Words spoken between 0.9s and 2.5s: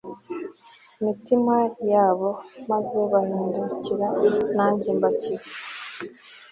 mitima yabo